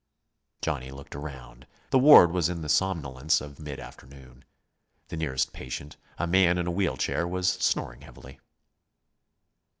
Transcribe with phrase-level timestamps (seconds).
[0.63, 1.67] Johnny looked around.
[1.91, 4.43] The ward was in the somnolence of mid afternoon.
[5.09, 8.39] The nearest patient, a man in a wheel chair, was snoring heavily.